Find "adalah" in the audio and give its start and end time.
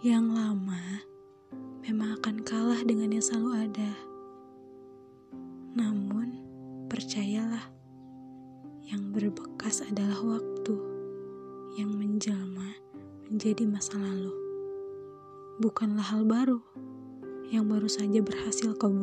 9.84-10.16